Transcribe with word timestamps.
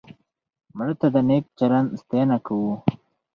مړه 0.77 0.93
ته 0.99 1.07
د 1.13 1.15
نیک 1.27 1.45
چلند 1.59 1.89
ستاینه 2.01 2.37
کوو 2.45 2.73